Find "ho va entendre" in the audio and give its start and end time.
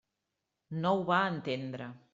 0.95-1.95